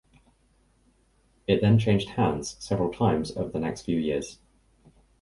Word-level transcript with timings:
It 1.45 1.61
then 1.61 1.77
changed 1.77 2.09
hands 2.09 2.57
several 2.57 2.91
times 2.91 3.37
over 3.37 3.49
the 3.51 3.59
next 3.59 3.83
few 3.83 3.99
years. 3.99 4.39